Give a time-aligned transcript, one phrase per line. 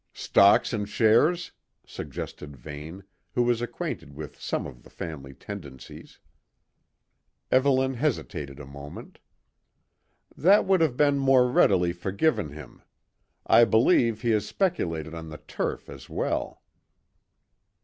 [0.15, 1.51] "Stocks and shares?"
[1.85, 3.03] suggested Vane,
[3.35, 6.17] who was acquainted with some of the family tendencies.
[7.51, 9.19] Evelyn hesitated a moment.
[10.35, 12.81] "That would have been more readily forgiven him.
[13.45, 16.63] I believe he has speculated on the turf as well."